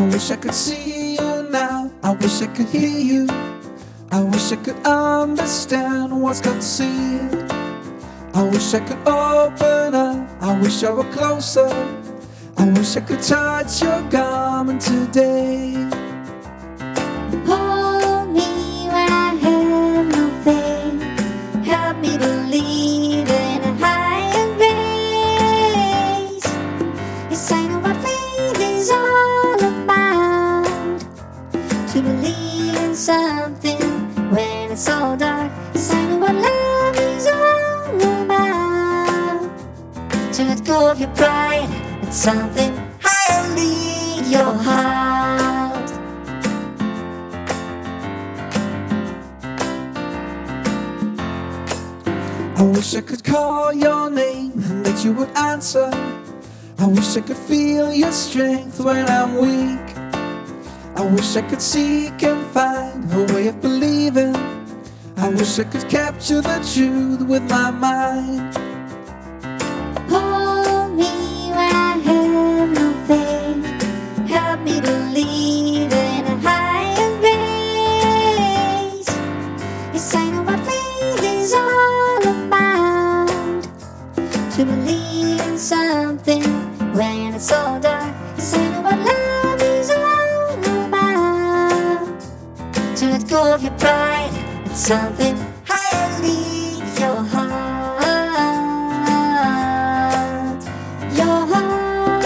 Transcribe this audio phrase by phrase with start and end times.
[0.00, 1.90] I wish I could see you now.
[2.02, 3.26] I wish I could hear you.
[4.10, 7.52] I wish I could understand what's concealed.
[8.32, 10.26] I wish I could open up.
[10.40, 11.68] I wish I were closer.
[12.56, 15.89] I wish I could touch your garment today.
[31.90, 33.80] To believe in something
[34.30, 35.50] when it's all dark.
[35.74, 39.50] Yes, I know what love is all about.
[40.34, 41.68] To let go of your pride.
[42.02, 42.72] It's something
[43.02, 45.90] higher lead your heart.
[52.56, 55.90] I wish I could call your name and that you would answer.
[56.78, 59.99] I wish I could feel your strength when I'm weak.
[61.00, 64.36] I wish I could seek and find a way of believing.
[65.16, 68.54] I wish I could capture the truth with my mind.
[70.10, 73.64] Hold me when I have no faith.
[74.28, 79.08] Help me believe in a higher grace.
[79.94, 83.62] Yes, I know what faith is all about.
[84.52, 86.44] To believe in something
[86.92, 87.99] when it's all dark.
[93.50, 94.30] Of your pride.
[94.66, 98.00] It's something higher lead your heart.
[101.16, 102.22] Your heart.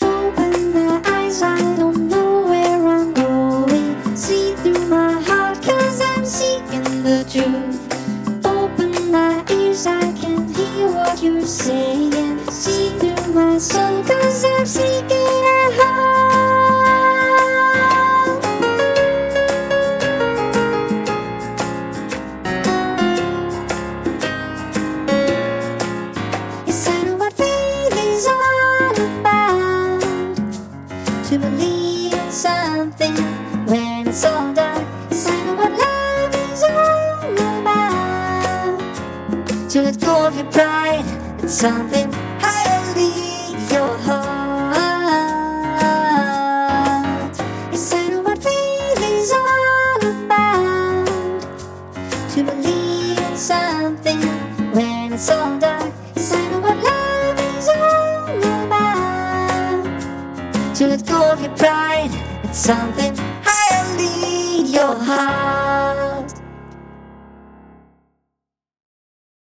[0.00, 4.16] Open my eyes, I don't know where I'm going.
[4.16, 7.78] See through my heart, cause I'm seeking the truth.
[8.46, 11.79] Open my ears, I can hear what you're saying.
[34.30, 34.76] When
[35.10, 38.78] it's what love is all about.
[39.70, 41.04] To let go of your pride.
[41.42, 44.70] It's something higher lead your heart.
[47.72, 51.40] Yes, I know what faith is all about.
[52.32, 54.20] To believe in something
[54.76, 55.92] when it's all dark.
[56.14, 59.82] Yes, I know what love is all about.
[60.76, 62.12] To let go of your pride.
[62.44, 63.29] It's something
[65.10, 65.49] your heart.